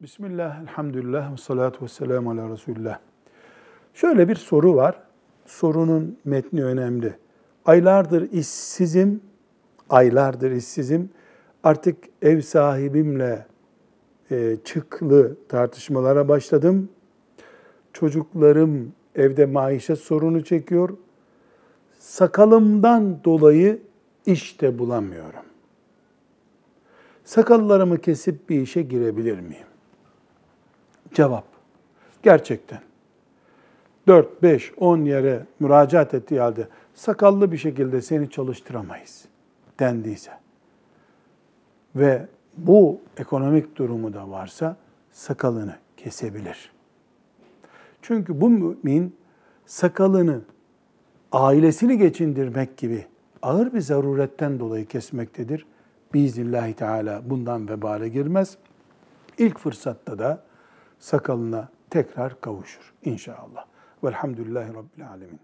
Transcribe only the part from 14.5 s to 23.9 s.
çıklı tartışmalara başladım. Çocuklarım evde maişet sorunu çekiyor. Sakalımdan dolayı